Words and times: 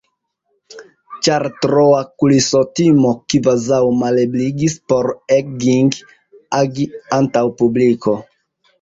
Ĉar 1.27 1.45
troa 1.65 1.99
kulisotimo 2.23 3.13
kvazaŭ 3.35 3.83
malebligis 4.01 4.79
por 4.89 5.13
Egging 5.39 5.95
agi 6.65 6.91
antaŭ 7.23 7.49
publiko. 7.63 8.23